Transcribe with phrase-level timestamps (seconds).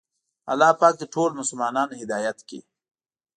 [0.51, 2.59] الله پاک دې ټول مسلمانان هدایت کړي.